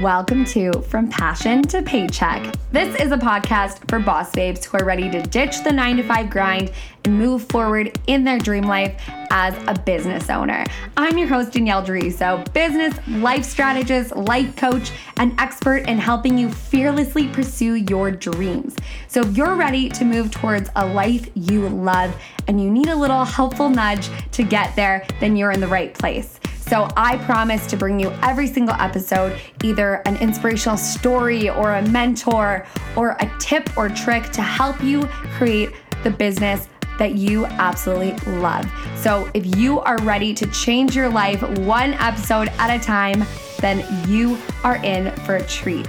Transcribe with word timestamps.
Welcome 0.00 0.46
to 0.46 0.72
From 0.80 1.10
Passion 1.10 1.60
to 1.64 1.82
Paycheck. 1.82 2.54
This 2.72 2.98
is 2.98 3.12
a 3.12 3.18
podcast 3.18 3.86
for 3.90 3.98
boss 3.98 4.30
babes 4.30 4.64
who 4.64 4.78
are 4.78 4.84
ready 4.86 5.10
to 5.10 5.20
ditch 5.20 5.62
the 5.62 5.70
nine 5.70 5.98
to 5.98 6.02
five 6.02 6.30
grind 6.30 6.72
and 7.04 7.18
move 7.18 7.44
forward 7.50 8.00
in 8.06 8.24
their 8.24 8.38
dream 8.38 8.64
life 8.64 8.98
as 9.30 9.54
a 9.68 9.78
business 9.78 10.30
owner. 10.30 10.64
I'm 10.96 11.18
your 11.18 11.28
host, 11.28 11.52
Danielle 11.52 11.84
Deriso, 11.84 12.50
business, 12.54 12.98
life 13.08 13.44
strategist, 13.44 14.16
life 14.16 14.56
coach, 14.56 14.90
and 15.18 15.38
expert 15.38 15.86
in 15.86 15.98
helping 15.98 16.38
you 16.38 16.50
fearlessly 16.50 17.28
pursue 17.28 17.74
your 17.74 18.10
dreams. 18.10 18.76
So 19.06 19.20
if 19.20 19.36
you're 19.36 19.54
ready 19.54 19.90
to 19.90 20.04
move 20.06 20.30
towards 20.30 20.70
a 20.76 20.86
life 20.86 21.28
you 21.34 21.68
love 21.68 22.16
and 22.48 22.58
you 22.58 22.70
need 22.70 22.88
a 22.88 22.96
little 22.96 23.26
helpful 23.26 23.68
nudge 23.68 24.08
to 24.32 24.44
get 24.44 24.74
there, 24.76 25.06
then 25.20 25.36
you're 25.36 25.52
in 25.52 25.60
the 25.60 25.68
right 25.68 25.92
place. 25.92 26.40
So 26.70 26.88
I 26.96 27.16
promise 27.24 27.66
to 27.66 27.76
bring 27.76 27.98
you 27.98 28.12
every 28.22 28.46
single 28.46 28.76
episode 28.76 29.36
either 29.64 30.02
an 30.06 30.16
inspirational 30.18 30.76
story 30.76 31.50
or 31.50 31.74
a 31.74 31.82
mentor 31.88 32.64
or 32.94 33.16
a 33.18 33.28
tip 33.40 33.76
or 33.76 33.88
trick 33.88 34.30
to 34.30 34.40
help 34.40 34.80
you 34.80 35.08
create 35.36 35.70
the 36.04 36.10
business 36.10 36.68
that 36.96 37.16
you 37.16 37.44
absolutely 37.46 38.12
love. 38.34 38.70
So 38.94 39.28
if 39.34 39.56
you 39.56 39.80
are 39.80 40.00
ready 40.02 40.32
to 40.32 40.46
change 40.52 40.94
your 40.94 41.08
life 41.08 41.42
one 41.58 41.94
episode 41.94 42.52
at 42.58 42.72
a 42.72 42.80
time, 42.80 43.24
then 43.58 43.84
you 44.08 44.38
are 44.62 44.76
in 44.84 45.10
for 45.22 45.36
a 45.36 45.46
treat. 45.48 45.88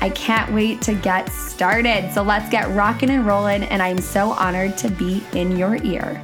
I 0.00 0.08
can't 0.08 0.50
wait 0.54 0.80
to 0.82 0.94
get 0.94 1.28
started. 1.28 2.10
So 2.10 2.22
let's 2.22 2.48
get 2.48 2.70
rocking 2.70 3.10
and 3.10 3.26
rolling. 3.26 3.64
And 3.64 3.82
I'm 3.82 3.98
so 3.98 4.30
honored 4.30 4.78
to 4.78 4.88
be 4.88 5.22
in 5.34 5.58
your 5.58 5.76
ear. 5.84 6.22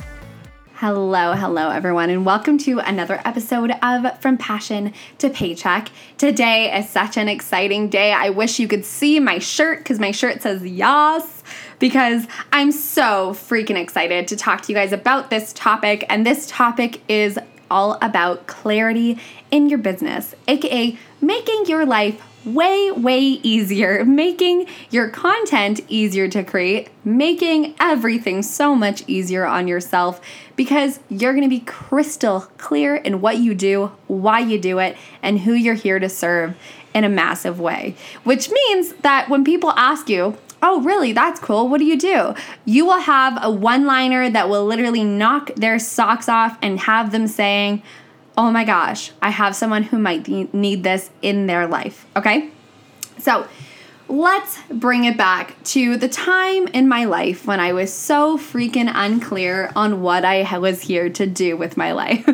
Hello, 0.81 1.33
hello, 1.33 1.71
everyone, 1.71 2.09
and 2.09 2.25
welcome 2.25 2.57
to 2.59 2.79
another 2.79 3.21
episode 3.25 3.73
of 3.83 4.17
From 4.21 4.39
Passion 4.39 4.93
to 5.19 5.29
Paycheck. 5.29 5.91
Today 6.19 6.73
is 6.73 6.89
such 6.89 7.17
an 7.17 7.27
exciting 7.27 7.89
day. 7.89 8.13
I 8.13 8.31
wish 8.31 8.61
you 8.61 8.69
could 8.69 8.85
see 8.85 9.19
my 9.19 9.41
shirt 9.41 9.79
because 9.79 9.99
my 9.99 10.13
shirt 10.13 10.41
says 10.41 10.65
yas 10.65 11.43
because 11.81 12.29
I'm 12.53 12.71
so 12.71 13.33
freaking 13.33 13.75
excited 13.75 14.29
to 14.29 14.37
talk 14.37 14.63
to 14.63 14.73
you 14.73 14.79
guys 14.79 14.93
about 14.93 15.31
this 15.31 15.53
topic. 15.53 16.07
And 16.09 16.25
this 16.25 16.47
topic 16.47 17.03
is 17.11 17.41
all 17.73 17.99
about 18.01 18.47
clarity 18.47 19.19
in 19.51 19.69
your 19.69 19.81
business, 19.81 20.37
aka 20.47 20.97
making 21.21 21.67
your 21.67 21.87
life 21.87 22.23
way, 22.45 22.91
way 22.93 23.21
easier, 23.21 24.05
making 24.05 24.67
your 24.91 25.09
content 25.09 25.81
easier 25.89 26.29
to 26.29 26.45
create, 26.45 26.89
making 27.05 27.75
everything 27.81 28.43
so 28.43 28.75
much 28.75 29.03
easier 29.07 29.45
on 29.45 29.69
yourself 29.69 30.21
because 30.57 31.01
you're 31.09 31.35
gonna 31.35 31.49
be 31.49 31.61
crystal 31.61 32.41
clear 32.57 32.97
in 32.97 33.21
what 33.21 33.39
you 33.39 33.55
do, 33.55 33.93
why 34.07 34.41
you 34.41 34.59
do 34.59 34.79
it, 34.79 34.97
and 35.23 35.41
who 35.41 35.53
you're 35.53 35.75
here 35.75 35.99
to 35.99 36.09
serve 36.09 36.57
in 36.95 37.05
a 37.05 37.09
massive 37.09 37.61
way. 37.61 37.95
Which 38.25 38.51
means 38.51 38.93
that 39.03 39.29
when 39.29 39.45
people 39.45 39.71
ask 39.71 40.09
you, 40.09 40.37
Oh, 40.61 40.81
really? 40.81 41.13
That's 41.13 41.39
cool. 41.39 41.69
What 41.69 41.79
do 41.79 41.85
you 41.85 41.97
do? 41.97 42.35
You 42.65 42.85
will 42.85 42.99
have 42.99 43.39
a 43.41 43.49
one 43.49 43.87
liner 43.87 44.29
that 44.29 44.49
will 44.49 44.67
literally 44.67 45.05
knock 45.05 45.55
their 45.55 45.79
socks 45.79 46.29
off 46.29 46.59
and 46.61 46.81
have 46.81 47.13
them 47.13 47.29
saying, 47.29 47.83
oh 48.39 48.53
my 48.53 48.65
gosh, 48.65 49.11
I 49.21 49.31
have 49.31 49.57
someone 49.57 49.83
who 49.83 49.99
might 49.99 50.29
need 50.29 50.85
this 50.85 51.11
in 51.21 51.49
their 51.49 51.67
life. 51.67 52.07
Okay? 52.15 52.51
So 53.19 53.49
let's 54.07 54.61
bring 54.71 55.05
it 55.05 55.19
back 55.19 55.61
to 55.65 55.97
the 55.97 56.09
time 56.09 56.69
in 56.69 56.87
my 56.89 57.05
life 57.05 57.49
when 57.49 57.59
I 57.59 57.73
was 57.73 57.93
so 57.93 58.39
freaking 58.39 58.91
unclear 58.95 59.73
on 59.75 60.03
what 60.03 60.25
I 60.25 60.57
was 60.57 60.81
here 60.81 61.11
to 61.11 61.27
do 61.27 61.57
with 61.57 61.77
my 61.77 61.91
life. 61.91 62.25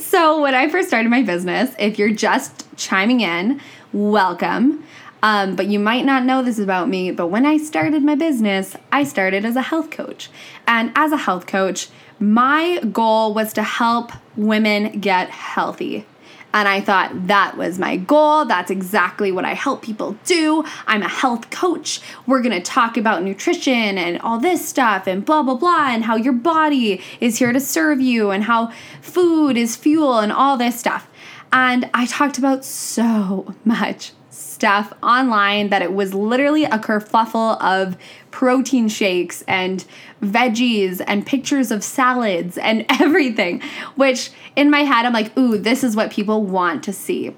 so, 0.00 0.40
when 0.40 0.54
I 0.54 0.70
first 0.70 0.88
started 0.88 1.10
my 1.10 1.22
business, 1.22 1.74
if 1.78 1.98
you're 1.98 2.14
just 2.14 2.64
chiming 2.76 3.20
in, 3.20 3.60
welcome. 3.92 4.82
Um, 5.22 5.56
but 5.56 5.68
you 5.68 5.78
might 5.78 6.04
not 6.04 6.24
know 6.24 6.42
this 6.42 6.58
about 6.58 6.88
me, 6.88 7.10
but 7.10 7.28
when 7.28 7.46
I 7.46 7.56
started 7.56 8.02
my 8.02 8.14
business, 8.14 8.76
I 8.92 9.04
started 9.04 9.44
as 9.44 9.56
a 9.56 9.62
health 9.62 9.90
coach. 9.90 10.30
And 10.66 10.92
as 10.94 11.12
a 11.12 11.16
health 11.16 11.46
coach, 11.46 11.88
my 12.18 12.80
goal 12.92 13.34
was 13.34 13.52
to 13.54 13.62
help 13.62 14.12
women 14.36 15.00
get 15.00 15.30
healthy. 15.30 16.06
And 16.54 16.68
I 16.68 16.80
thought 16.80 17.26
that 17.26 17.56
was 17.56 17.80
my 17.80 17.96
goal. 17.96 18.44
That's 18.44 18.70
exactly 18.70 19.32
what 19.32 19.44
I 19.44 19.54
help 19.54 19.82
people 19.82 20.16
do. 20.24 20.64
I'm 20.86 21.02
a 21.02 21.08
health 21.08 21.50
coach. 21.50 22.00
We're 22.26 22.42
going 22.42 22.54
to 22.54 22.62
talk 22.62 22.96
about 22.96 23.24
nutrition 23.24 23.98
and 23.98 24.20
all 24.20 24.38
this 24.38 24.66
stuff 24.66 25.08
and 25.08 25.24
blah, 25.24 25.42
blah, 25.42 25.56
blah, 25.56 25.88
and 25.88 26.04
how 26.04 26.14
your 26.14 26.32
body 26.32 27.02
is 27.20 27.38
here 27.40 27.52
to 27.52 27.58
serve 27.58 28.00
you 28.00 28.30
and 28.30 28.44
how 28.44 28.72
food 29.02 29.56
is 29.56 29.74
fuel 29.74 30.20
and 30.20 30.30
all 30.30 30.56
this 30.56 30.78
stuff. 30.78 31.10
And 31.52 31.90
I 31.92 32.06
talked 32.06 32.38
about 32.38 32.64
so 32.64 33.52
much 33.64 34.12
stuff 34.54 34.92
online 35.02 35.68
that 35.70 35.82
it 35.82 35.92
was 35.92 36.14
literally 36.14 36.64
a 36.64 36.78
kerfuffle 36.78 37.60
of 37.60 37.96
protein 38.30 38.88
shakes 38.88 39.42
and 39.48 39.84
veggies 40.22 41.02
and 41.06 41.26
pictures 41.26 41.70
of 41.70 41.82
salads 41.84 42.56
and 42.56 42.86
everything, 43.00 43.60
which 43.96 44.30
in 44.56 44.70
my 44.70 44.80
head, 44.80 45.04
I'm 45.04 45.12
like, 45.12 45.36
ooh, 45.36 45.58
this 45.58 45.84
is 45.84 45.96
what 45.96 46.10
people 46.10 46.42
want 46.42 46.84
to 46.84 46.92
see. 46.92 47.34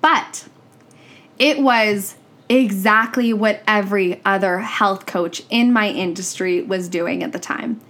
But 0.00 0.46
it 1.38 1.60
was 1.60 2.16
exactly 2.48 3.32
what 3.32 3.62
every 3.66 4.20
other 4.24 4.58
health 4.58 5.06
coach 5.06 5.42
in 5.50 5.72
my 5.72 5.88
industry 5.88 6.62
was 6.62 6.88
doing 6.88 7.22
at 7.22 7.32
the 7.32 7.38
time. 7.38 7.80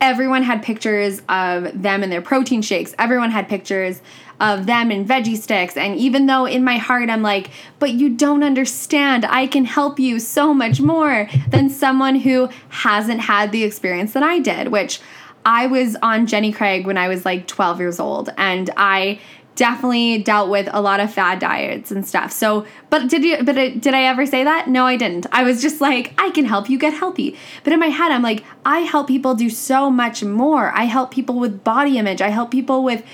Everyone 0.00 0.42
had 0.42 0.62
pictures 0.62 1.20
of 1.28 1.82
them 1.82 2.02
and 2.02 2.12
their 2.12 2.22
protein 2.22 2.62
shakes. 2.62 2.94
Everyone 2.98 3.30
had 3.30 3.48
pictures 3.48 4.00
of 4.40 4.66
them 4.66 4.90
and 4.90 5.08
veggie 5.08 5.36
sticks. 5.36 5.76
And 5.76 5.96
even 5.96 6.26
though 6.26 6.44
in 6.46 6.64
my 6.64 6.76
heart 6.76 7.10
I'm 7.10 7.22
like, 7.22 7.50
but 7.78 7.92
you 7.92 8.10
don't 8.10 8.42
understand, 8.42 9.24
I 9.24 9.46
can 9.46 9.64
help 9.64 9.98
you 9.98 10.18
so 10.18 10.52
much 10.52 10.80
more 10.80 11.28
than 11.48 11.70
someone 11.70 12.16
who 12.16 12.48
hasn't 12.68 13.20
had 13.20 13.52
the 13.52 13.64
experience 13.64 14.12
that 14.12 14.22
I 14.22 14.38
did, 14.38 14.68
which 14.68 15.00
I 15.44 15.66
was 15.66 15.96
on 16.02 16.26
Jenny 16.26 16.52
Craig 16.52 16.86
when 16.86 16.96
I 16.98 17.08
was 17.08 17.24
like 17.24 17.46
12 17.46 17.78
years 17.78 18.00
old. 18.00 18.30
And 18.36 18.70
I 18.76 19.20
definitely 19.56 20.18
dealt 20.18 20.50
with 20.50 20.68
a 20.72 20.80
lot 20.80 21.00
of 21.00 21.12
fad 21.12 21.38
diets 21.38 21.90
and 21.90 22.06
stuff. 22.06 22.32
So, 22.32 22.66
but 22.90 23.08
did 23.08 23.24
you 23.24 23.42
but 23.42 23.54
did 23.54 23.94
I 23.94 24.04
ever 24.04 24.26
say 24.26 24.44
that? 24.44 24.68
No, 24.68 24.86
I 24.86 24.96
didn't. 24.96 25.26
I 25.32 25.44
was 25.44 25.62
just 25.62 25.80
like, 25.80 26.14
I 26.18 26.30
can 26.30 26.44
help 26.44 26.68
you 26.68 26.78
get 26.78 26.92
healthy. 26.92 27.36
But 27.62 27.72
in 27.72 27.80
my 27.80 27.86
head, 27.86 28.10
I'm 28.10 28.22
like, 28.22 28.44
I 28.64 28.80
help 28.80 29.08
people 29.08 29.34
do 29.34 29.50
so 29.50 29.90
much 29.90 30.24
more. 30.24 30.72
I 30.72 30.84
help 30.84 31.10
people 31.10 31.38
with 31.38 31.62
body 31.62 31.98
image. 31.98 32.20
I 32.20 32.28
help 32.28 32.50
people 32.50 32.82
with 32.82 33.04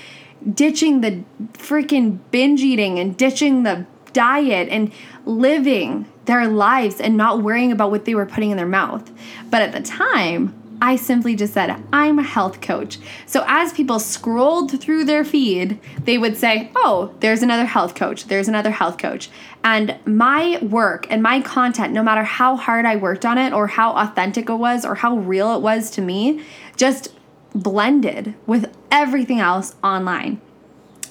ditching 0.53 1.01
the 1.01 1.23
freaking 1.53 2.19
binge 2.31 2.61
eating 2.61 2.99
and 2.99 3.15
ditching 3.17 3.63
the 3.63 3.85
diet 4.13 4.67
and 4.69 4.91
living 5.25 6.07
their 6.25 6.47
lives 6.47 6.99
and 6.99 7.17
not 7.17 7.41
worrying 7.41 7.71
about 7.71 7.91
what 7.91 8.05
they 8.05 8.15
were 8.15 8.25
putting 8.25 8.51
in 8.51 8.57
their 8.57 8.65
mouth. 8.65 9.11
But 9.49 9.61
at 9.61 9.71
the 9.71 9.81
time, 9.81 10.61
I 10.83 10.95
simply 10.95 11.35
just 11.35 11.53
said, 11.53 11.81
I'm 11.93 12.17
a 12.17 12.23
health 12.23 12.59
coach. 12.59 12.97
So 13.27 13.45
as 13.47 13.71
people 13.71 13.99
scrolled 13.99 14.81
through 14.81 15.05
their 15.05 15.23
feed, 15.23 15.79
they 16.05 16.17
would 16.17 16.35
say, 16.35 16.71
Oh, 16.75 17.13
there's 17.19 17.43
another 17.43 17.65
health 17.65 17.93
coach. 17.93 18.25
There's 18.25 18.47
another 18.47 18.71
health 18.71 18.97
coach. 18.97 19.29
And 19.63 19.95
my 20.05 20.57
work 20.63 21.05
and 21.11 21.21
my 21.21 21.39
content, 21.41 21.93
no 21.93 22.01
matter 22.01 22.23
how 22.23 22.55
hard 22.55 22.85
I 22.85 22.95
worked 22.95 23.27
on 23.27 23.37
it 23.37 23.53
or 23.53 23.67
how 23.67 23.93
authentic 23.93 24.49
it 24.49 24.55
was 24.55 24.83
or 24.83 24.95
how 24.95 25.17
real 25.17 25.55
it 25.55 25.61
was 25.61 25.91
to 25.91 26.01
me, 26.01 26.43
just 26.77 27.09
blended 27.53 28.35
with 28.45 28.75
everything 28.91 29.39
else 29.39 29.75
online. 29.83 30.39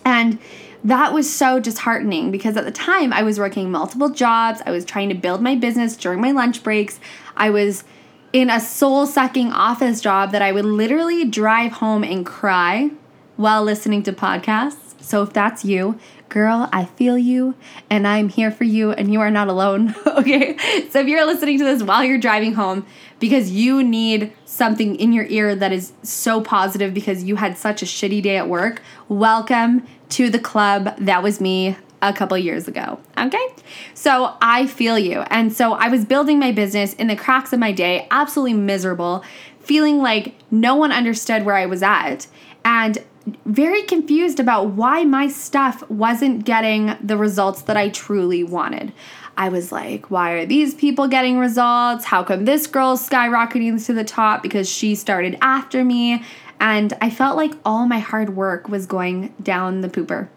And 0.05 0.39
that 0.83 1.13
was 1.13 1.33
so 1.33 1.61
disheartening 1.61 2.31
because 2.31 2.57
at 2.57 2.65
the 2.65 2.71
time 2.71 3.13
I 3.13 3.23
was 3.23 3.39
working 3.39 3.71
multiple 3.71 4.09
jobs. 4.09 4.63
I 4.65 4.71
was 4.71 4.85
trying 4.85 5.11
to 5.11 5.15
build 5.15 5.43
my 5.43 5.55
business 5.55 5.97
during 5.97 6.21
my 6.21 6.31
lunch 6.31 6.63
breaks. 6.63 7.01
I 7.37 7.51
was 7.51 7.85
in 8.33 8.49
a 8.49 8.61
soul 8.61 9.07
sucking 9.07 9.53
office 9.53 10.01
job 10.01 10.33
that 10.33 10.43
I 10.43 10.53
would 10.53 10.65
literally 10.65 11.25
drive 11.25 11.73
home 11.73 12.05
and 12.05 12.25
cry 12.25 12.91
while 13.37 13.63
listening 13.63 14.03
to 14.05 14.13
podcasts. 14.13 14.90
So 15.01 15.23
if 15.23 15.33
that's 15.33 15.65
you, 15.65 15.99
girl, 16.29 16.69
I 16.73 16.85
feel 16.85 17.19
you 17.19 17.55
and 17.91 18.07
I'm 18.07 18.29
here 18.29 18.51
for 18.51 18.65
you 18.65 18.93
and 18.93 19.13
you 19.13 19.21
are 19.21 19.31
not 19.31 19.49
alone. 19.49 19.95
okay. 20.07 20.57
So 20.91 21.01
if 21.01 21.09
you're 21.09 21.27
listening 21.27 21.59
to 21.59 21.65
this 21.65 21.83
while 21.83 22.05
you're 22.05 22.19
driving 22.19 22.55
home 22.55 22.87
because 23.19 23.51
you 23.51 23.83
need 23.83 24.33
something 24.45 24.97
in 24.97 25.13
your 25.13 25.27
ear 25.27 25.55
that 25.55 25.73
is 25.73 25.93
so 26.03 26.41
positive 26.41 26.95
because 26.95 27.25
you 27.25 27.37
had 27.37 27.59
such 27.59 27.83
a 27.83 27.87
shitty 27.87 28.23
day 28.23 28.37
at 28.37 28.49
work, 28.49 28.81
welcome 29.09 29.87
to 30.11 30.31
the 30.31 30.39
club. 30.39 30.97
That 30.99 31.23
was 31.23 31.41
me 31.41 31.77
a 32.03 32.13
couple 32.13 32.39
years 32.39 32.67
ago. 32.69 32.99
Okay. 33.19 33.47
So 33.95 34.37
I 34.41 34.67
feel 34.67 34.99
you. 34.99 35.21
And 35.29 35.53
so 35.53 35.75
I 35.75 35.89
was 35.89 36.05
building 36.05 36.39
my 36.39 36.53
business 36.53 36.95
in 36.95 37.09
the 37.09 37.17
cracks 37.17 37.53
of 37.53 37.59
my 37.59 37.73
day, 37.73 38.07
absolutely 38.11 38.55
miserable, 38.55 39.25
feeling 39.61 39.99
like 39.99 40.35
no 40.51 40.75
one 40.75 40.93
understood 40.93 41.45
where 41.45 41.57
I 41.57 41.67
was 41.67 41.83
at. 41.83 42.27
And 42.65 42.99
very 43.45 43.83
confused 43.83 44.41
about 44.41 44.71
why 44.71 45.05
my 45.05 45.29
stuff 45.29 45.89
wasn't 45.91 46.45
getting 46.45 46.97
the 47.03 47.17
results 47.17 47.63
that 47.63 47.77
I 47.77 47.91
truly 47.91 48.43
wanted. 48.45 48.93
I 49.37 49.49
was 49.49 49.71
like, 49.73 50.11
why 50.11 50.33
are 50.33 50.47
these 50.47 50.75
people 50.75 51.09
getting 51.09 51.39
results? 51.39 52.05
How 52.05 52.23
come 52.23 52.45
this 52.45 52.67
girl's 52.67 53.07
skyrocketing 53.07 53.85
to 53.87 53.93
the 53.93 54.05
top 54.05 54.43
because 54.43 54.69
she 54.69 54.95
started 54.95 55.39
after 55.41 55.85
me? 55.85 56.25
And 56.59 56.93
I 57.01 57.11
felt 57.11 57.37
like 57.37 57.53
all 57.65 57.87
my 57.87 58.01
hard 58.01 58.37
work 58.37 58.69
was 58.69 58.87
going 58.87 59.35
down 59.43 59.81
the 59.81 59.89
pooper. 59.89 60.29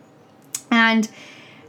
And 0.72 1.10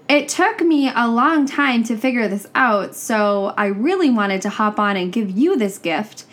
it 0.09 0.29
took 0.29 0.61
me 0.61 0.91
a 0.95 1.09
long 1.09 1.47
time 1.47 1.83
to 1.85 1.97
figure 1.97 2.29
this 2.29 2.47
out, 2.55 2.95
so 2.95 3.55
I 3.57 3.67
really 3.67 4.11
wanted 4.11 4.43
to 4.43 4.51
hop 4.51 4.79
on 4.79 4.97
and 4.97 5.13
give 5.13 5.31
you 5.31 5.57
this 5.57 5.79
gift. 5.79 6.25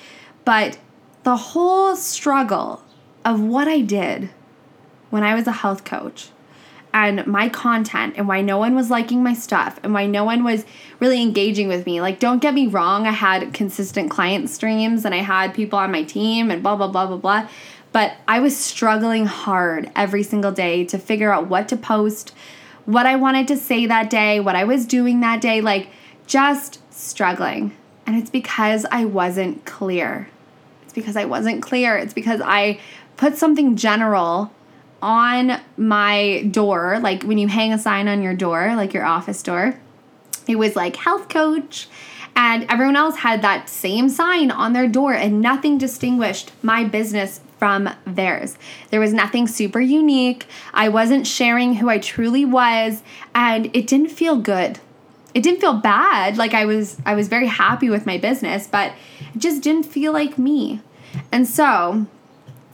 But 0.44 0.78
the 1.24 1.38
whole 1.38 1.96
struggle 1.96 2.84
of 3.24 3.40
what 3.42 3.68
I 3.68 3.82
did 3.82 4.30
when 5.12 5.24
I 5.24 5.36
was 5.36 5.46
a 5.46 5.52
health 5.52 5.84
coach 5.84 6.30
and 6.94 7.26
my 7.26 7.48
content 7.48 8.16
and 8.18 8.28
why 8.28 8.42
no 8.42 8.58
one 8.58 8.76
was 8.76 8.90
liking 8.90 9.24
my 9.24 9.34
stuff 9.34 9.80
and 9.84 9.94
why 9.94 10.06
no 10.06 10.24
one 10.24 10.44
was 10.44 10.66
really 11.00 11.22
engaging 11.22 11.68
with 11.68 11.86
me. 11.86 12.02
Like, 12.02 12.20
don't 12.20 12.42
get 12.42 12.54
me 12.54 12.68
wrong, 12.68 13.08
I 13.08 13.12
had 13.12 13.54
consistent 13.54 14.12
client 14.12 14.50
streams 14.50 15.06
and 15.06 15.16
I 15.16 15.20
had 15.20 15.54
people 15.54 15.80
on 15.80 15.92
my 15.92 16.04
team 16.04 16.52
and 16.52 16.62
blah, 16.62 16.76
blah, 16.76 16.88
blah, 16.88 17.08
blah, 17.08 17.18
blah. 17.18 17.48
But 17.94 18.16
I 18.28 18.40
was 18.40 18.56
struggling 18.56 19.26
hard 19.26 19.92
every 19.96 20.24
single 20.24 20.52
day 20.52 20.86
to 20.86 20.98
figure 20.98 21.32
out 21.32 21.48
what 21.48 21.68
to 21.70 21.78
post, 21.78 22.34
what 22.86 23.06
I 23.06 23.16
wanted 23.16 23.48
to 23.50 23.58
say 23.58 23.86
that 23.86 24.10
day, 24.10 24.40
what 24.40 24.56
I 24.56 24.64
was 24.64 24.86
doing 24.86 25.20
that 25.22 25.42
day, 25.42 25.62
like 25.62 25.90
just 26.26 26.80
struggling. 26.94 27.76
And 28.06 28.16
it's 28.16 28.30
because 28.30 28.86
I 28.92 29.06
wasn't 29.06 29.66
clear. 29.66 30.30
It's 30.84 30.94
because 30.94 31.16
I 31.16 31.26
wasn't 31.26 31.62
clear. 31.62 31.98
It's 31.98 32.14
because 32.14 32.42
I 32.44 32.80
put 33.18 33.38
something 33.38 33.76
general 33.76 34.52
on 35.02 35.60
my 35.78 36.44
door, 36.52 37.00
like 37.02 37.24
when 37.24 37.38
you 37.38 37.48
hang 37.48 37.74
a 37.74 37.78
sign 37.80 38.08
on 38.08 38.22
your 38.22 38.36
door, 38.36 38.76
like 38.76 38.94
your 38.94 39.06
office 39.06 39.42
door. 39.42 39.80
It 40.48 40.56
was 40.58 40.76
like 40.76 40.96
health 40.96 41.30
coach. 41.30 41.88
And 42.36 42.66
everyone 42.70 42.96
else 42.96 43.18
had 43.18 43.42
that 43.42 43.68
same 43.68 44.08
sign 44.08 44.52
on 44.52 44.72
their 44.72 44.88
door, 44.88 45.14
and 45.14 45.42
nothing 45.42 45.78
distinguished 45.78 46.52
my 46.64 46.86
business 46.86 47.42
from 47.60 47.90
theirs. 48.06 48.58
There 48.90 49.00
was 49.00 49.14
nothing 49.14 49.48
super 49.48 49.82
unique. 49.82 50.48
I 50.74 50.90
wasn't 50.90 51.28
sharing 51.28 51.76
who 51.76 51.90
I 51.90 52.00
truly 52.00 52.46
was, 52.46 53.04
and 53.36 53.68
it 53.76 53.86
didn't 53.86 54.10
feel 54.10 54.38
good. 54.38 54.80
It 55.34 55.44
didn't 55.44 55.62
feel 55.62 55.74
bad. 55.74 56.38
Like 56.38 56.54
I 56.54 56.66
was 56.66 56.98
I 57.06 57.16
was 57.16 57.28
very 57.28 57.48
happy 57.48 57.90
with 57.90 58.06
my 58.06 58.18
business, 58.18 58.66
but 58.66 58.94
it 59.36 59.38
just 59.38 59.62
didn't 59.62 59.84
feel 59.84 60.14
like 60.14 60.38
me. 60.38 60.82
And 61.32 61.48
so, 61.48 62.08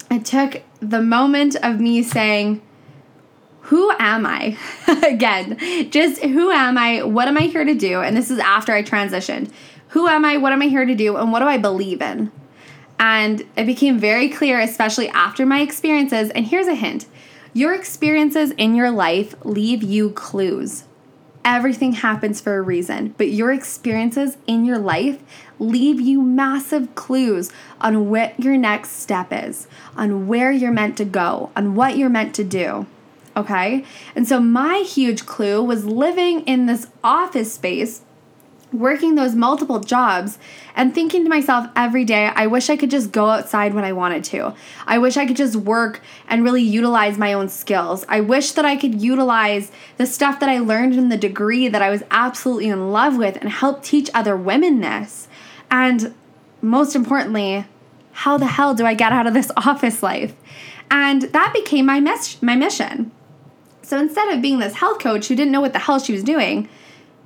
it 0.09 0.25
took 0.25 0.61
the 0.79 1.01
moment 1.01 1.55
of 1.61 1.79
me 1.79 2.03
saying, 2.03 2.61
who 3.67 3.91
am 3.99 4.25
I? 4.25 4.57
Again, 5.03 5.57
just 5.91 6.21
who 6.21 6.51
am 6.51 6.77
I? 6.77 7.03
What 7.03 7.27
am 7.27 7.37
I 7.37 7.41
here 7.41 7.65
to 7.65 7.73
do? 7.73 8.01
And 8.01 8.15
this 8.15 8.31
is 8.31 8.39
after 8.39 8.73
I 8.73 8.81
transitioned. 8.81 9.51
Who 9.89 10.07
am 10.07 10.23
I? 10.23 10.37
What 10.37 10.53
am 10.53 10.61
I 10.61 10.67
here 10.67 10.85
to 10.85 10.95
do? 10.95 11.17
And 11.17 11.33
what 11.33 11.39
do 11.39 11.47
I 11.47 11.57
believe 11.57 12.01
in? 12.01 12.31
And 12.97 13.45
it 13.57 13.65
became 13.65 13.99
very 13.99 14.29
clear, 14.29 14.59
especially 14.59 15.09
after 15.09 15.45
my 15.45 15.59
experiences. 15.59 16.29
And 16.29 16.47
here's 16.47 16.67
a 16.67 16.75
hint 16.75 17.07
your 17.53 17.73
experiences 17.73 18.51
in 18.51 18.75
your 18.75 18.91
life 18.91 19.35
leave 19.43 19.83
you 19.83 20.11
clues. 20.11 20.83
Everything 21.49 21.93
happens 21.93 22.41
for 22.41 22.57
a 22.57 22.61
reason, 22.61 23.15
but 23.17 23.29
your 23.29 23.53
experiences 23.53 24.35
in 24.47 24.65
your 24.65 24.77
life 24.77 25.23
leave 25.59 26.01
you 26.01 26.21
massive 26.21 26.93
clues 26.93 27.53
on 27.79 28.09
what 28.09 28.37
your 28.37 28.57
next 28.57 29.01
step 29.01 29.29
is, 29.31 29.65
on 29.95 30.27
where 30.27 30.51
you're 30.51 30.73
meant 30.73 30.97
to 30.97 31.05
go, 31.05 31.49
on 31.55 31.73
what 31.73 31.97
you're 31.97 32.09
meant 32.09 32.35
to 32.35 32.43
do. 32.43 32.85
Okay? 33.37 33.85
And 34.13 34.27
so 34.27 34.41
my 34.41 34.79
huge 34.79 35.25
clue 35.25 35.63
was 35.63 35.85
living 35.85 36.41
in 36.41 36.65
this 36.65 36.87
office 37.01 37.53
space 37.53 38.01
working 38.73 39.15
those 39.15 39.33
multiple 39.33 39.79
jobs 39.79 40.37
and 40.75 40.93
thinking 40.93 41.23
to 41.23 41.29
myself 41.29 41.69
every 41.75 42.03
day, 42.03 42.25
I 42.35 42.47
wish 42.47 42.69
I 42.69 42.75
could 42.75 42.91
just 42.91 43.11
go 43.11 43.29
outside 43.29 43.73
when 43.73 43.85
I 43.85 43.93
wanted 43.93 44.23
to. 44.25 44.53
I 44.85 44.97
wish 44.97 45.17
I 45.17 45.25
could 45.25 45.37
just 45.37 45.55
work 45.55 46.01
and 46.27 46.43
really 46.43 46.61
utilize 46.61 47.17
my 47.17 47.33
own 47.33 47.49
skills. 47.49 48.05
I 48.09 48.21
wish 48.21 48.51
that 48.53 48.65
I 48.65 48.75
could 48.75 49.01
utilize 49.01 49.71
the 49.97 50.05
stuff 50.05 50.39
that 50.39 50.49
I 50.49 50.59
learned 50.59 50.95
in 50.95 51.09
the 51.09 51.17
degree 51.17 51.67
that 51.67 51.81
I 51.81 51.89
was 51.89 52.03
absolutely 52.11 52.67
in 52.67 52.91
love 52.91 53.17
with 53.17 53.37
and 53.37 53.49
help 53.49 53.83
teach 53.83 54.09
other 54.13 54.35
women 54.35 54.81
this. 54.81 55.27
And 55.71 56.13
most 56.61 56.95
importantly, 56.95 57.65
how 58.11 58.37
the 58.37 58.47
hell 58.47 58.73
do 58.73 58.85
I 58.85 58.93
get 58.93 59.13
out 59.13 59.27
of 59.27 59.33
this 59.33 59.51
office 59.57 60.03
life? 60.03 60.35
And 60.89 61.23
that 61.23 61.53
became 61.53 61.85
my 61.85 61.99
mes- 61.99 62.41
my 62.41 62.55
mission. 62.55 63.11
So 63.81 63.97
instead 63.97 64.29
of 64.29 64.41
being 64.41 64.59
this 64.59 64.75
health 64.75 64.99
coach 64.99 65.27
who 65.27 65.35
didn't 65.35 65.51
know 65.51 65.61
what 65.61 65.73
the 65.73 65.79
hell 65.79 65.99
she 65.99 66.11
was 66.11 66.23
doing, 66.23 66.67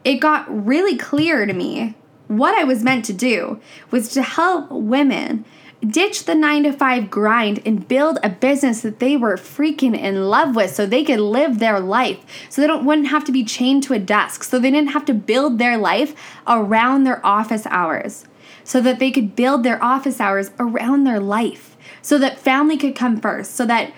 it 0.03 0.15
got 0.15 0.65
really 0.65 0.97
clear 0.97 1.45
to 1.45 1.53
me 1.53 1.95
what 2.27 2.55
I 2.55 2.63
was 2.63 2.83
meant 2.83 3.05
to 3.05 3.13
do 3.13 3.59
was 3.91 4.09
to 4.13 4.23
help 4.23 4.71
women 4.71 5.45
ditch 5.85 6.25
the 6.25 6.35
nine 6.35 6.63
to 6.63 6.71
five 6.71 7.09
grind 7.09 7.59
and 7.65 7.87
build 7.87 8.19
a 8.23 8.29
business 8.29 8.81
that 8.81 8.99
they 8.99 9.17
were 9.17 9.35
freaking 9.35 9.97
in 9.97 10.29
love 10.29 10.55
with 10.55 10.73
so 10.73 10.85
they 10.85 11.03
could 11.03 11.19
live 11.19 11.59
their 11.59 11.79
life 11.79 12.19
so 12.49 12.61
they 12.61 12.67
don't 12.67 12.85
wouldn't 12.85 13.07
have 13.07 13.23
to 13.23 13.31
be 13.31 13.43
chained 13.43 13.83
to 13.83 13.93
a 13.93 13.99
desk 13.99 14.43
so 14.43 14.59
they 14.59 14.71
didn't 14.71 14.91
have 14.91 15.05
to 15.05 15.13
build 15.13 15.57
their 15.57 15.77
life 15.77 16.13
around 16.47 17.03
their 17.03 17.25
office 17.25 17.65
hours 17.67 18.25
so 18.63 18.79
that 18.79 18.99
they 18.99 19.09
could 19.09 19.35
build 19.35 19.63
their 19.63 19.83
office 19.83 20.21
hours 20.21 20.51
around 20.59 21.03
their 21.03 21.19
life 21.19 21.75
so 22.01 22.19
that 22.19 22.39
family 22.39 22.77
could 22.77 22.95
come 22.95 23.19
first 23.19 23.55
so 23.55 23.65
that 23.65 23.91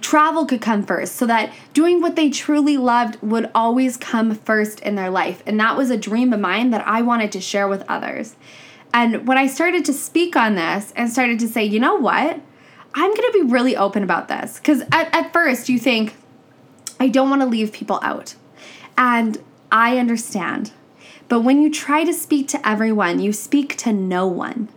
travel 0.00 0.46
could 0.46 0.60
come 0.60 0.84
first 0.84 1.16
so 1.16 1.26
that 1.26 1.52
doing 1.72 2.00
what 2.00 2.16
they 2.16 2.30
truly 2.30 2.76
loved 2.76 3.20
would 3.20 3.50
always 3.54 3.96
come 3.96 4.34
first 4.34 4.80
in 4.80 4.94
their 4.94 5.10
life. 5.10 5.42
And 5.46 5.58
that 5.60 5.76
was 5.76 5.90
a 5.90 5.96
dream 5.96 6.32
of 6.32 6.40
mine 6.40 6.70
that 6.70 6.86
I 6.86 7.02
wanted 7.02 7.32
to 7.32 7.40
share 7.40 7.68
with 7.68 7.84
others. 7.88 8.36
And 8.94 9.26
when 9.26 9.36
I 9.36 9.46
started 9.46 9.84
to 9.86 9.92
speak 9.92 10.36
on 10.36 10.54
this 10.54 10.92
and 10.96 11.10
started 11.10 11.38
to 11.40 11.48
say, 11.48 11.64
you 11.64 11.80
know 11.80 11.96
what? 11.96 12.40
I'm 12.94 13.10
going 13.10 13.32
to 13.32 13.44
be 13.44 13.52
really 13.52 13.76
open 13.76 14.02
about 14.02 14.28
this. 14.28 14.58
Because 14.58 14.82
at, 14.92 15.14
at 15.14 15.32
first, 15.32 15.68
you 15.68 15.78
think, 15.78 16.14
I 16.98 17.08
don't 17.08 17.28
want 17.28 17.42
to 17.42 17.46
leave 17.46 17.72
people 17.72 17.98
out. 18.02 18.36
And 18.96 19.38
I 19.70 19.98
understand. 19.98 20.72
But 21.28 21.40
when 21.40 21.60
you 21.60 21.70
try 21.70 22.04
to 22.04 22.14
speak 22.14 22.48
to 22.48 22.66
everyone, 22.68 23.18
you 23.18 23.32
speak 23.32 23.76
to 23.78 23.92
no 23.92 24.26
one. 24.26 24.68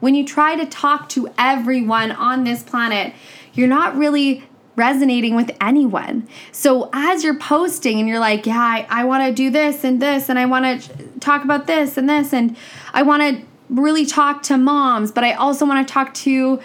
When 0.00 0.14
you 0.14 0.26
try 0.26 0.56
to 0.56 0.66
talk 0.66 1.08
to 1.10 1.32
everyone 1.38 2.12
on 2.12 2.44
this 2.44 2.62
planet, 2.62 3.14
you're 3.56 3.68
not 3.68 3.96
really 3.96 4.44
resonating 4.76 5.34
with 5.34 5.50
anyone. 5.60 6.28
So 6.52 6.90
as 6.92 7.24
you're 7.24 7.38
posting 7.38 7.98
and 7.98 8.08
you're 8.08 8.18
like, 8.18 8.46
yeah, 8.46 8.58
I, 8.58 8.86
I 8.90 9.04
want 9.04 9.26
to 9.26 9.32
do 9.32 9.50
this 9.50 9.84
and 9.84 10.00
this, 10.00 10.28
and 10.28 10.38
I 10.38 10.46
want 10.46 10.82
to 10.82 11.18
talk 11.20 11.42
about 11.42 11.66
this 11.66 11.96
and 11.96 12.08
this, 12.08 12.32
and 12.32 12.56
I 12.92 13.02
want 13.02 13.22
to 13.22 13.44
really 13.70 14.04
talk 14.06 14.42
to 14.44 14.58
moms, 14.58 15.10
but 15.10 15.24
I 15.24 15.32
also 15.32 15.64
want 15.66 15.86
to 15.86 15.92
talk 15.92 16.12
to 16.14 16.60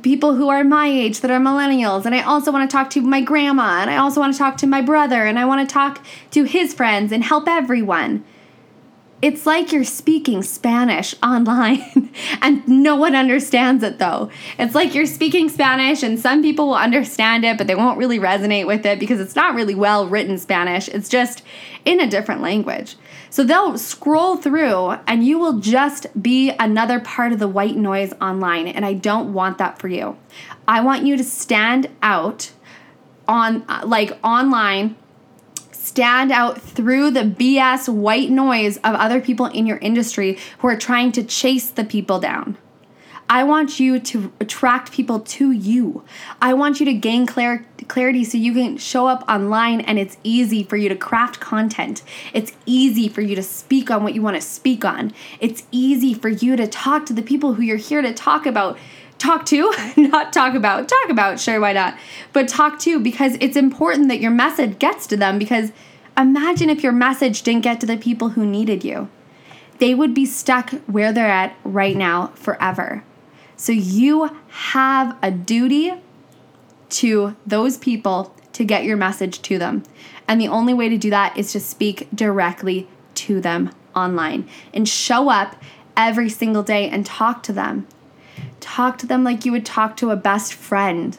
people 0.00 0.34
who 0.34 0.48
are 0.48 0.64
my 0.64 0.86
age 0.86 1.20
that 1.20 1.30
are 1.30 1.38
millennials, 1.38 2.06
and 2.06 2.14
I 2.14 2.22
also 2.22 2.50
want 2.50 2.68
to 2.68 2.74
talk 2.74 2.88
to 2.90 3.02
my 3.02 3.20
grandma, 3.20 3.82
and 3.82 3.90
I 3.90 3.98
also 3.98 4.20
want 4.20 4.32
to 4.32 4.38
talk 4.38 4.56
to 4.58 4.66
my 4.66 4.80
brother, 4.80 5.26
and 5.26 5.38
I 5.38 5.44
want 5.44 5.68
to 5.68 5.72
talk 5.72 6.02
to 6.30 6.44
his 6.44 6.72
friends 6.72 7.12
and 7.12 7.22
help 7.22 7.46
everyone 7.46 8.24
it's 9.22 9.46
like 9.46 9.70
you're 9.70 9.84
speaking 9.84 10.42
Spanish 10.42 11.14
online 11.22 12.10
and 12.42 12.66
no 12.66 12.96
one 12.96 13.14
understands 13.14 13.84
it 13.84 14.00
though. 14.00 14.28
It's 14.58 14.74
like 14.74 14.96
you're 14.96 15.06
speaking 15.06 15.48
Spanish 15.48 16.02
and 16.02 16.18
some 16.18 16.42
people 16.42 16.66
will 16.66 16.74
understand 16.74 17.44
it, 17.44 17.56
but 17.56 17.68
they 17.68 17.76
won't 17.76 17.98
really 17.98 18.18
resonate 18.18 18.66
with 18.66 18.84
it 18.84 18.98
because 18.98 19.20
it's 19.20 19.36
not 19.36 19.54
really 19.54 19.76
well 19.76 20.08
written 20.08 20.38
Spanish. 20.38 20.88
It's 20.88 21.08
just 21.08 21.44
in 21.84 22.00
a 22.00 22.10
different 22.10 22.42
language. 22.42 22.96
So 23.30 23.44
they'll 23.44 23.78
scroll 23.78 24.36
through 24.36 24.96
and 25.06 25.24
you 25.24 25.38
will 25.38 25.60
just 25.60 26.06
be 26.20 26.50
another 26.58 26.98
part 26.98 27.32
of 27.32 27.38
the 27.38 27.48
white 27.48 27.76
noise 27.76 28.12
online. 28.20 28.66
And 28.66 28.84
I 28.84 28.92
don't 28.92 29.32
want 29.32 29.58
that 29.58 29.78
for 29.78 29.86
you. 29.86 30.18
I 30.66 30.80
want 30.80 31.06
you 31.06 31.16
to 31.16 31.24
stand 31.24 31.88
out 32.02 32.50
on 33.28 33.64
uh, 33.68 33.82
like 33.86 34.18
online 34.24 34.96
stand 35.92 36.32
out 36.32 36.58
through 36.58 37.10
the 37.10 37.20
BS 37.20 37.86
white 37.86 38.30
noise 38.30 38.78
of 38.78 38.94
other 38.94 39.20
people 39.20 39.44
in 39.44 39.66
your 39.66 39.76
industry 39.76 40.38
who 40.60 40.68
are 40.68 40.74
trying 40.74 41.12
to 41.12 41.22
chase 41.22 41.68
the 41.68 41.84
people 41.84 42.18
down. 42.18 42.56
I 43.28 43.44
want 43.44 43.78
you 43.78 44.00
to 44.00 44.32
attract 44.40 44.90
people 44.90 45.20
to 45.20 45.52
you. 45.52 46.02
I 46.40 46.54
want 46.54 46.80
you 46.80 46.86
to 46.86 46.94
gain 46.94 47.26
clar- 47.26 47.66
clarity 47.88 48.24
so 48.24 48.38
you 48.38 48.54
can 48.54 48.78
show 48.78 49.06
up 49.06 49.22
online 49.28 49.82
and 49.82 49.98
it's 49.98 50.16
easy 50.24 50.64
for 50.64 50.78
you 50.78 50.88
to 50.88 50.96
craft 50.96 51.40
content. 51.40 52.02
It's 52.32 52.52
easy 52.64 53.10
for 53.10 53.20
you 53.20 53.36
to 53.36 53.42
speak 53.42 53.90
on 53.90 54.02
what 54.02 54.14
you 54.14 54.22
want 54.22 54.36
to 54.36 54.42
speak 54.42 54.86
on. 54.86 55.12
It's 55.40 55.64
easy 55.72 56.14
for 56.14 56.30
you 56.30 56.56
to 56.56 56.66
talk 56.66 57.04
to 57.06 57.12
the 57.12 57.22
people 57.22 57.52
who 57.52 57.62
you're 57.62 57.76
here 57.76 58.00
to 58.00 58.14
talk 58.14 58.46
about 58.46 58.78
talk 59.22 59.46
to, 59.46 59.72
not 59.96 60.32
talk 60.32 60.54
about, 60.54 60.88
talk 60.88 61.08
about, 61.08 61.40
sure, 61.40 61.60
why 61.60 61.72
not? 61.72 61.96
But 62.32 62.48
talk 62.48 62.78
to 62.80 62.98
because 62.98 63.36
it's 63.40 63.56
important 63.56 64.08
that 64.08 64.20
your 64.20 64.30
message 64.30 64.78
gets 64.78 65.06
to 65.08 65.16
them 65.16 65.38
because 65.38 65.72
imagine 66.18 66.68
if 66.68 66.82
your 66.82 66.92
message 66.92 67.42
didn't 67.42 67.62
get 67.62 67.80
to 67.80 67.86
the 67.86 67.96
people 67.96 68.30
who 68.30 68.44
needed 68.44 68.84
you. 68.84 69.08
They 69.78 69.94
would 69.94 70.14
be 70.14 70.26
stuck 70.26 70.70
where 70.86 71.12
they're 71.12 71.26
at 71.26 71.56
right 71.64 71.96
now 71.96 72.28
forever. 72.34 73.04
So 73.56 73.72
you 73.72 74.30
have 74.48 75.16
a 75.22 75.30
duty 75.30 75.94
to 76.90 77.36
those 77.46 77.78
people 77.78 78.34
to 78.52 78.64
get 78.64 78.84
your 78.84 78.96
message 78.96 79.40
to 79.42 79.58
them. 79.58 79.82
And 80.28 80.40
the 80.40 80.48
only 80.48 80.74
way 80.74 80.88
to 80.88 80.98
do 80.98 81.10
that 81.10 81.36
is 81.36 81.52
to 81.52 81.60
speak 81.60 82.08
directly 82.14 82.88
to 83.14 83.40
them 83.40 83.70
online 83.94 84.48
and 84.72 84.88
show 84.88 85.30
up 85.30 85.56
every 85.96 86.28
single 86.28 86.62
day 86.62 86.88
and 86.88 87.04
talk 87.04 87.42
to 87.44 87.52
them 87.52 87.86
talk 88.62 88.96
to 88.98 89.06
them 89.06 89.24
like 89.24 89.44
you 89.44 89.52
would 89.52 89.66
talk 89.66 89.96
to 89.98 90.10
a 90.10 90.16
best 90.16 90.54
friend 90.54 91.18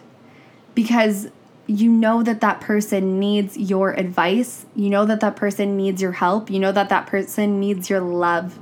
because 0.73 1.27
you 1.67 1.89
know 1.89 2.23
that 2.23 2.41
that 2.41 2.59
person 2.59 3.19
needs 3.19 3.55
your 3.57 3.91
advice. 3.91 4.65
You 4.75 4.89
know 4.89 5.05
that 5.05 5.19
that 5.21 5.35
person 5.35 5.77
needs 5.77 6.01
your 6.01 6.13
help. 6.13 6.49
You 6.49 6.59
know 6.59 6.71
that 6.71 6.89
that 6.89 7.07
person 7.07 7.59
needs 7.59 7.89
your 7.89 8.01
love. 8.01 8.59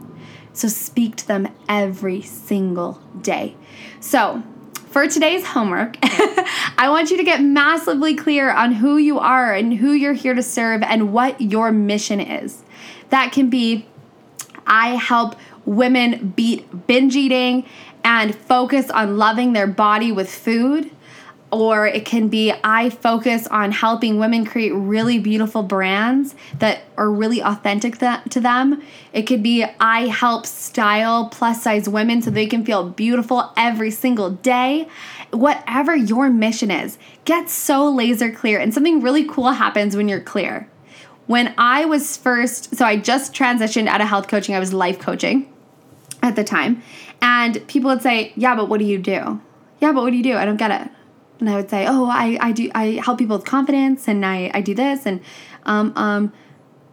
So 0.53 0.67
speak 0.67 1.15
to 1.17 1.27
them 1.27 1.47
every 1.69 2.21
single 2.21 3.01
day. 3.21 3.55
So, 3.99 4.43
for 4.89 5.07
today's 5.07 5.45
homework, 5.45 5.95
I 6.03 6.87
want 6.89 7.11
you 7.11 7.17
to 7.17 7.23
get 7.23 7.41
massively 7.41 8.13
clear 8.13 8.51
on 8.51 8.73
who 8.73 8.97
you 8.97 9.19
are 9.19 9.53
and 9.53 9.73
who 9.75 9.93
you're 9.93 10.11
here 10.11 10.33
to 10.33 10.43
serve 10.43 10.83
and 10.83 11.13
what 11.13 11.39
your 11.39 11.71
mission 11.71 12.19
is. 12.19 12.63
That 13.09 13.31
can 13.31 13.49
be 13.49 13.87
I 14.67 14.89
help 14.95 15.35
women 15.65 16.29
beat 16.35 16.87
binge 16.87 17.15
eating 17.15 17.65
and 18.03 18.35
focus 18.35 18.89
on 18.89 19.17
loving 19.17 19.53
their 19.53 19.67
body 19.67 20.11
with 20.11 20.29
food 20.29 20.91
or 21.51 21.85
it 21.85 22.05
can 22.05 22.29
be 22.29 22.53
I 22.63 22.89
focus 22.89 23.45
on 23.47 23.71
helping 23.71 24.17
women 24.17 24.45
create 24.45 24.71
really 24.71 25.19
beautiful 25.19 25.63
brands 25.63 26.33
that 26.59 26.83
are 26.97 27.11
really 27.11 27.43
authentic 27.43 27.99
th- 27.99 28.21
to 28.29 28.39
them. 28.39 28.81
It 29.11 29.23
could 29.23 29.43
be 29.43 29.65
I 29.79 30.07
help 30.07 30.45
style 30.45 31.27
plus 31.27 31.61
size 31.61 31.89
women 31.89 32.21
so 32.21 32.31
they 32.31 32.47
can 32.47 32.65
feel 32.65 32.89
beautiful 32.89 33.51
every 33.57 33.91
single 33.91 34.31
day. 34.31 34.87
Whatever 35.31 35.95
your 35.95 36.29
mission 36.29 36.71
is, 36.71 36.97
get 37.25 37.49
so 37.49 37.89
laser 37.89 38.31
clear. 38.31 38.59
And 38.59 38.73
something 38.73 39.01
really 39.01 39.25
cool 39.25 39.51
happens 39.51 39.95
when 39.95 40.07
you're 40.07 40.21
clear. 40.21 40.69
When 41.27 41.53
I 41.57 41.85
was 41.85 42.17
first, 42.17 42.75
so 42.75 42.85
I 42.85 42.95
just 42.95 43.33
transitioned 43.33 43.87
out 43.87 44.01
of 44.01 44.07
health 44.07 44.27
coaching, 44.27 44.55
I 44.55 44.59
was 44.59 44.73
life 44.73 44.99
coaching 44.99 45.50
at 46.21 46.35
the 46.35 46.43
time. 46.43 46.81
And 47.21 47.65
people 47.67 47.89
would 47.89 48.01
say, 48.01 48.33
Yeah, 48.35 48.55
but 48.55 48.69
what 48.69 48.79
do 48.79 48.85
you 48.85 48.97
do? 48.97 49.41
Yeah, 49.79 49.91
but 49.93 50.03
what 50.03 50.11
do 50.11 50.17
you 50.17 50.23
do? 50.23 50.37
I 50.37 50.45
don't 50.45 50.57
get 50.57 50.71
it 50.71 50.91
and 51.41 51.49
I 51.49 51.55
would 51.55 51.69
say, 51.69 51.85
"Oh, 51.87 52.05
I, 52.05 52.37
I 52.39 52.51
do 52.53 52.71
I 52.73 53.01
help 53.03 53.17
people 53.17 53.35
with 53.35 53.45
confidence, 53.45 54.07
and 54.07 54.25
I, 54.25 54.51
I 54.53 54.61
do 54.61 54.73
this, 54.73 55.05
and 55.05 55.19
um, 55.65 55.91
um, 55.97 56.31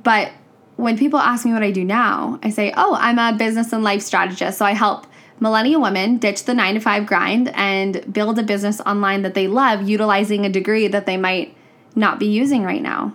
but 0.02 0.32
when 0.76 0.96
people 0.96 1.18
ask 1.18 1.44
me 1.44 1.52
what 1.52 1.62
I 1.62 1.70
do 1.70 1.84
now, 1.84 2.40
I 2.42 2.50
say, 2.50 2.72
"Oh, 2.76 2.96
I'm 2.98 3.18
a 3.18 3.36
business 3.36 3.72
and 3.72 3.84
life 3.84 4.02
strategist, 4.02 4.58
so 4.58 4.64
I 4.64 4.72
help." 4.72 5.06
Millennial 5.40 5.80
women 5.80 6.18
ditch 6.18 6.46
the 6.46 6.54
nine 6.54 6.74
to 6.74 6.80
five 6.80 7.06
grind 7.06 7.52
and 7.54 8.12
build 8.12 8.40
a 8.40 8.42
business 8.42 8.80
online 8.80 9.22
that 9.22 9.34
they 9.34 9.46
love, 9.46 9.88
utilizing 9.88 10.44
a 10.44 10.48
degree 10.48 10.88
that 10.88 11.06
they 11.06 11.16
might 11.16 11.54
not 11.94 12.18
be 12.18 12.26
using 12.26 12.64
right 12.64 12.82
now. 12.82 13.14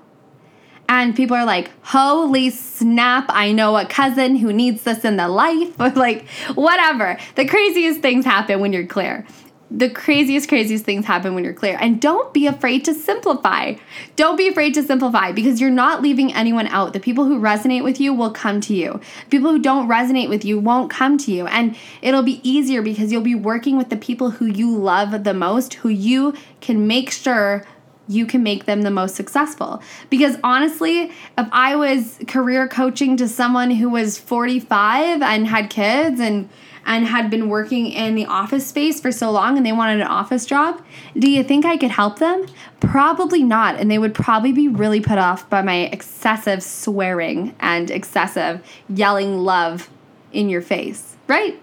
And 1.01 1.15
people 1.15 1.35
are 1.35 1.43
like, 1.43 1.71
holy 1.81 2.51
snap, 2.51 3.25
I 3.29 3.51
know 3.51 3.75
a 3.75 3.85
cousin 3.85 4.35
who 4.35 4.53
needs 4.53 4.83
this 4.83 5.03
in 5.03 5.17
their 5.17 5.27
life. 5.27 5.77
like, 5.95 6.27
whatever. 6.53 7.17
The 7.33 7.45
craziest 7.45 8.01
things 8.01 8.25
happen 8.25 8.59
when 8.59 8.73
you're 8.73 8.85
clear 8.85 9.25
the 9.73 9.89
craziest, 9.89 10.49
craziest 10.49 10.85
things 10.85 11.05
happen 11.05 11.33
when 11.33 11.43
you're 11.43 11.53
clear. 11.53 11.77
And 11.81 11.99
don't 11.99 12.31
be 12.31 12.45
afraid 12.45 12.85
to 12.85 12.93
simplify. 12.93 13.73
Don't 14.15 14.37
be 14.37 14.47
afraid 14.47 14.75
to 14.75 14.83
simplify 14.83 15.31
because 15.31 15.59
you're 15.59 15.71
not 15.71 16.03
leaving 16.03 16.31
anyone 16.33 16.67
out. 16.67 16.93
The 16.93 16.99
people 16.99 17.25
who 17.25 17.39
resonate 17.39 17.83
with 17.83 17.99
you 17.99 18.13
will 18.13 18.29
come 18.29 18.61
to 18.61 18.75
you. 18.75 19.01
People 19.31 19.49
who 19.49 19.57
don't 19.57 19.87
resonate 19.87 20.29
with 20.29 20.45
you 20.45 20.59
won't 20.59 20.91
come 20.91 21.17
to 21.19 21.31
you. 21.31 21.47
And 21.47 21.75
it'll 22.03 22.21
be 22.21 22.39
easier 22.47 22.83
because 22.83 23.11
you'll 23.11 23.21
be 23.21 23.33
working 23.33 23.75
with 23.75 23.89
the 23.89 23.97
people 23.97 24.29
who 24.29 24.45
you 24.45 24.77
love 24.77 25.23
the 25.23 25.33
most, 25.33 25.73
who 25.75 25.89
you 25.89 26.35
can 26.61 26.85
make 26.85 27.09
sure 27.11 27.65
you 28.07 28.25
can 28.25 28.43
make 28.43 28.65
them 28.65 28.81
the 28.81 28.91
most 28.91 29.15
successful. 29.15 29.81
Because 30.09 30.37
honestly, 30.43 31.11
if 31.37 31.47
I 31.51 31.75
was 31.75 32.19
career 32.27 32.67
coaching 32.67 33.17
to 33.17 33.27
someone 33.27 33.71
who 33.71 33.89
was 33.89 34.17
45 34.17 35.21
and 35.21 35.47
had 35.47 35.69
kids 35.69 36.19
and 36.19 36.49
and 36.85 37.05
had 37.05 37.29
been 37.29 37.47
working 37.47 37.87
in 37.87 38.15
the 38.15 38.25
office 38.25 38.67
space 38.67 38.99
for 38.99 39.11
so 39.11 39.31
long 39.31 39.55
and 39.55 39.65
they 39.65 39.71
wanted 39.71 40.01
an 40.01 40.07
office 40.07 40.45
job, 40.45 40.81
do 41.17 41.29
you 41.29 41.43
think 41.43 41.65
I 41.65 41.77
could 41.77 41.91
help 41.91 42.19
them? 42.19 42.45
Probably 42.81 43.41
not. 43.41 43.79
And 43.79 43.89
they 43.89 43.97
would 43.97 44.13
probably 44.13 44.51
be 44.51 44.67
really 44.67 44.99
put 44.99 45.17
off 45.17 45.49
by 45.49 45.61
my 45.61 45.75
excessive 45.93 46.61
swearing 46.61 47.55
and 47.61 47.89
excessive 47.89 48.61
yelling 48.89 49.39
love 49.39 49.89
in 50.33 50.49
your 50.49 50.61
face, 50.61 51.15
right? 51.27 51.57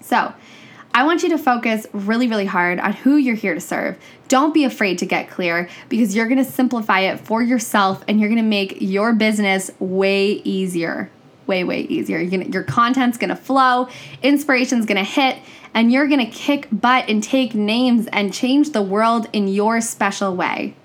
So, 0.00 0.32
I 0.94 1.04
want 1.04 1.22
you 1.22 1.28
to 1.30 1.38
focus 1.38 1.86
really, 1.92 2.26
really 2.28 2.46
hard 2.46 2.80
on 2.80 2.92
who 2.92 3.16
you're 3.16 3.36
here 3.36 3.54
to 3.54 3.60
serve. 3.60 3.96
Don't 4.28 4.52
be 4.52 4.64
afraid 4.64 4.98
to 4.98 5.06
get 5.06 5.30
clear 5.30 5.68
because 5.88 6.16
you're 6.16 6.28
gonna 6.28 6.44
simplify 6.44 7.00
it 7.00 7.20
for 7.20 7.42
yourself 7.42 8.02
and 8.08 8.18
you're 8.20 8.28
gonna 8.28 8.42
make 8.42 8.78
your 8.80 9.12
business 9.12 9.70
way 9.78 10.32
easier 10.44 11.10
way, 11.48 11.64
way 11.64 11.80
easier. 11.80 12.24
Gonna, 12.24 12.44
your 12.44 12.62
content's 12.62 13.18
gonna 13.18 13.34
flow, 13.34 13.88
inspiration's 14.22 14.86
gonna 14.86 15.02
hit, 15.02 15.38
and 15.74 15.90
you're 15.90 16.06
gonna 16.06 16.30
kick 16.30 16.68
butt 16.70 17.08
and 17.08 17.22
take 17.22 17.54
names 17.54 18.06
and 18.12 18.32
change 18.32 18.70
the 18.70 18.82
world 18.82 19.28
in 19.32 19.48
your 19.48 19.80
special 19.80 20.36
way. 20.36 20.76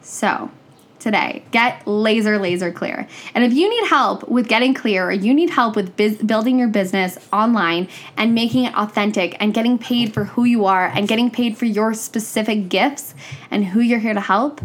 So, 0.00 0.50
today, 1.00 1.42
get 1.50 1.86
laser, 1.86 2.38
laser 2.38 2.72
clear. 2.72 3.06
And 3.34 3.44
if 3.44 3.52
you 3.52 3.68
need 3.68 3.88
help 3.88 4.28
with 4.28 4.48
getting 4.48 4.74
clear 4.74 5.08
or 5.08 5.12
you 5.12 5.32
need 5.34 5.50
help 5.50 5.76
with 5.76 5.96
biz- 5.96 6.18
building 6.18 6.58
your 6.58 6.68
business 6.68 7.18
online 7.32 7.88
and 8.16 8.34
making 8.34 8.64
it 8.64 8.74
authentic 8.76 9.36
and 9.40 9.54
getting 9.54 9.78
paid 9.78 10.12
for 10.12 10.24
who 10.24 10.44
you 10.44 10.64
are 10.66 10.86
and 10.86 11.08
getting 11.08 11.30
paid 11.30 11.56
for 11.56 11.64
your 11.64 11.94
specific 11.94 12.68
gifts 12.68 13.14
and 13.50 13.66
who 13.66 13.80
you're 13.80 13.98
here 13.98 14.14
to 14.14 14.20
help, 14.20 14.60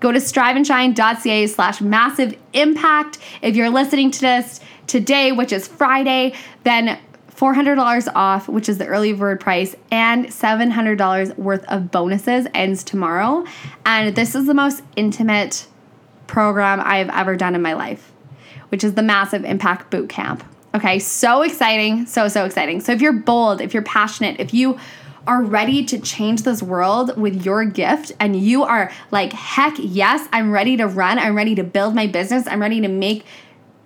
go 0.00 0.12
to 0.12 0.18
striveandshine.ca 0.18 1.46
slash 1.46 1.80
massive 1.80 2.36
impact. 2.52 3.18
If 3.42 3.56
you're 3.56 3.70
listening 3.70 4.10
to 4.12 4.20
this 4.20 4.60
today, 4.86 5.32
which 5.32 5.52
is 5.52 5.66
Friday, 5.66 6.34
then 6.64 6.98
$400 7.34 8.08
off, 8.14 8.48
which 8.48 8.68
is 8.68 8.78
the 8.78 8.86
early 8.86 9.12
bird 9.12 9.40
price, 9.40 9.74
and 9.90 10.26
$700 10.26 11.36
worth 11.36 11.64
of 11.64 11.90
bonuses 11.90 12.46
ends 12.54 12.84
tomorrow. 12.84 13.44
And 13.84 14.14
this 14.14 14.34
is 14.34 14.46
the 14.46 14.54
most 14.54 14.82
intimate 14.96 15.66
program 16.26 16.80
I've 16.82 17.10
ever 17.10 17.36
done 17.36 17.54
in 17.54 17.62
my 17.62 17.74
life, 17.74 18.12
which 18.70 18.84
is 18.84 18.94
the 18.94 19.02
Massive 19.02 19.44
Impact 19.44 19.90
Boot 19.90 20.08
Camp. 20.08 20.44
Okay, 20.74 20.98
so 20.98 21.42
exciting, 21.42 22.06
so, 22.06 22.28
so 22.28 22.44
exciting. 22.44 22.80
So 22.80 22.92
if 22.92 23.00
you're 23.00 23.12
bold, 23.12 23.60
if 23.60 23.72
you're 23.72 23.82
passionate, 23.84 24.40
if 24.40 24.52
you 24.52 24.78
are 25.26 25.42
ready 25.42 25.84
to 25.86 25.98
change 25.98 26.42
this 26.42 26.62
world 26.62 27.16
with 27.16 27.46
your 27.46 27.64
gift 27.64 28.12
and 28.20 28.36
you 28.36 28.64
are 28.64 28.90
like, 29.10 29.32
heck 29.32 29.74
yes, 29.78 30.28
I'm 30.32 30.50
ready 30.50 30.76
to 30.76 30.86
run, 30.86 31.18
I'm 31.18 31.36
ready 31.36 31.54
to 31.54 31.64
build 31.64 31.94
my 31.94 32.06
business, 32.06 32.46
I'm 32.46 32.60
ready 32.60 32.80
to 32.80 32.88
make 32.88 33.24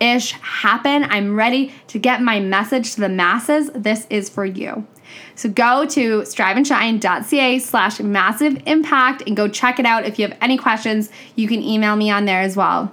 ish 0.00 0.32
happen. 0.32 1.04
I'm 1.04 1.36
ready 1.36 1.72
to 1.88 1.98
get 1.98 2.22
my 2.22 2.40
message 2.40 2.94
to 2.94 3.00
the 3.00 3.08
masses. 3.08 3.70
This 3.74 4.06
is 4.10 4.28
for 4.28 4.44
you. 4.44 4.86
So 5.34 5.48
go 5.48 5.86
to 5.86 6.20
striveandshine.ca 6.22 7.58
slash 7.58 8.00
massive 8.00 8.62
impact 8.66 9.22
and 9.26 9.36
go 9.36 9.48
check 9.48 9.78
it 9.78 9.86
out. 9.86 10.04
If 10.04 10.18
you 10.18 10.28
have 10.28 10.38
any 10.40 10.56
questions, 10.56 11.10
you 11.36 11.48
can 11.48 11.62
email 11.62 11.96
me 11.96 12.10
on 12.10 12.24
there 12.24 12.40
as 12.40 12.56
well. 12.56 12.92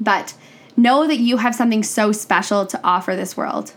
But 0.00 0.34
know 0.76 1.06
that 1.06 1.18
you 1.18 1.38
have 1.38 1.54
something 1.54 1.82
so 1.82 2.12
special 2.12 2.66
to 2.66 2.80
offer 2.84 3.16
this 3.16 3.36
world. 3.36 3.72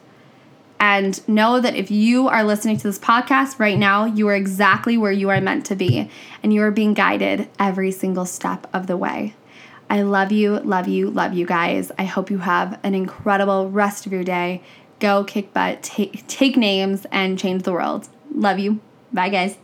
And 0.80 1.28
know 1.28 1.60
that 1.60 1.76
if 1.76 1.92
you 1.92 2.28
are 2.28 2.44
listening 2.44 2.78
to 2.78 2.84
this 2.84 2.98
podcast 2.98 3.60
right 3.60 3.78
now, 3.78 4.06
you 4.06 4.28
are 4.30 4.36
exactly 4.36 4.98
where 4.98 5.12
you 5.12 5.30
are 5.30 5.40
meant 5.40 5.64
to 5.68 5.76
be, 5.76 6.10
and 6.42 6.52
you 6.52 6.64
are 6.64 6.72
being 6.72 6.96
guided 6.96 7.48
every 7.60 7.92
single 7.92 8.26
step 8.26 8.66
of 8.74 8.88
the 8.88 8.98
way. 8.98 9.36
I 9.92 10.04
love 10.04 10.32
you, 10.32 10.58
love 10.60 10.88
you, 10.88 11.12
love 11.12 11.34
you 11.34 11.46
guys. 11.46 11.92
I 12.00 12.06
hope 12.06 12.32
you 12.32 12.38
have 12.38 12.80
an 12.82 12.96
incredible 12.96 13.70
rest 13.70 14.06
of 14.06 14.14
your 14.14 14.24
day. 14.24 14.64
Go 15.02 15.24
kick 15.24 15.52
butt, 15.52 15.82
take, 15.82 16.28
take 16.28 16.56
names, 16.56 17.08
and 17.12 17.38
change 17.38 17.64
the 17.64 17.72
world. 17.72 18.08
Love 18.36 18.60
you. 18.60 18.80
Bye, 19.12 19.30
guys. 19.30 19.58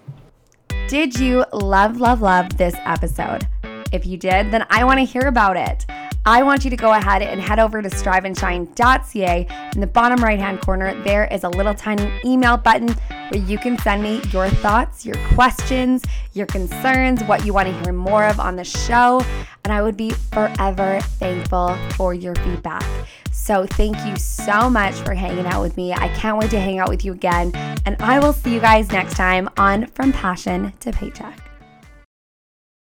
Did 0.87 1.19
you 1.19 1.45
love, 1.53 1.99
love, 1.99 2.21
love 2.21 2.57
this 2.57 2.73
episode? 2.79 3.47
If 3.91 4.07
you 4.07 4.17
did, 4.17 4.49
then 4.49 4.65
I 4.71 4.83
want 4.83 4.99
to 4.99 5.05
hear 5.05 5.27
about 5.27 5.55
it. 5.55 5.85
I 6.25 6.41
want 6.41 6.63
you 6.63 6.71
to 6.71 6.75
go 6.75 6.91
ahead 6.91 7.21
and 7.21 7.39
head 7.39 7.59
over 7.59 7.83
to 7.83 7.87
striveandshine.ca. 7.87 9.69
In 9.75 9.79
the 9.79 9.85
bottom 9.85 10.23
right 10.23 10.39
hand 10.39 10.59
corner, 10.59 10.99
there 11.03 11.25
is 11.31 11.43
a 11.43 11.49
little 11.49 11.75
tiny 11.75 12.11
email 12.25 12.57
button 12.57 12.89
where 13.29 13.41
you 13.43 13.59
can 13.59 13.77
send 13.77 14.01
me 14.01 14.21
your 14.31 14.49
thoughts, 14.49 15.05
your 15.05 15.15
questions, 15.35 16.03
your 16.33 16.47
concerns, 16.47 17.23
what 17.25 17.45
you 17.45 17.53
want 17.53 17.67
to 17.67 17.83
hear 17.83 17.93
more 17.93 18.25
of 18.25 18.39
on 18.39 18.55
the 18.55 18.63
show. 18.63 19.21
And 19.63 19.71
I 19.71 19.83
would 19.83 19.97
be 19.97 20.09
forever 20.09 20.99
thankful 21.01 21.77
for 21.91 22.15
your 22.15 22.33
feedback. 22.35 22.83
So, 23.47 23.65
thank 23.65 23.95
you 24.05 24.17
so 24.17 24.69
much 24.69 24.93
for 24.95 25.13
hanging 25.13 25.45
out 25.45 25.61
with 25.61 25.77
me. 25.77 25.93
I 25.93 26.09
can't 26.09 26.37
wait 26.37 26.51
to 26.51 26.59
hang 26.59 26.79
out 26.79 26.89
with 26.89 27.05
you 27.05 27.13
again. 27.13 27.53
And 27.85 27.95
I 28.01 28.19
will 28.19 28.33
see 28.33 28.53
you 28.53 28.59
guys 28.59 28.91
next 28.91 29.13
time 29.13 29.49
on 29.55 29.85
From 29.87 30.11
Passion 30.11 30.73
to 30.81 30.91
Paycheck. 30.91 31.46